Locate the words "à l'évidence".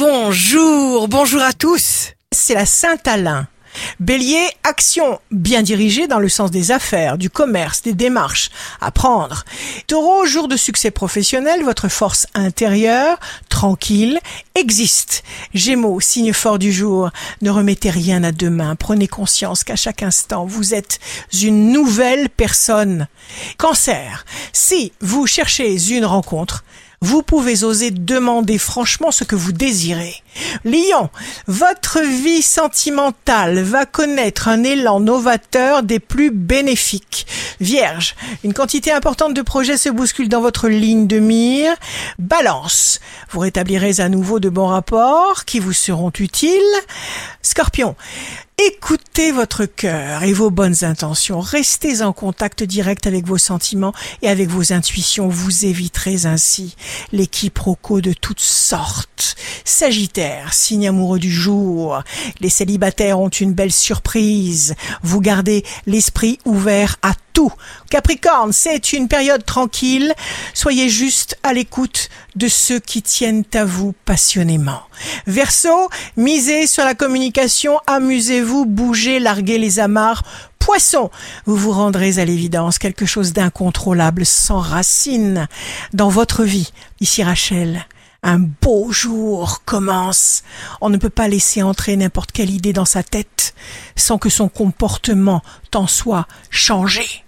82.18-82.78